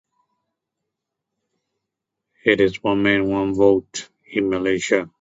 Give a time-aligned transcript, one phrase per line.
[2.43, 5.07] It is one man, one vote, in Malaysia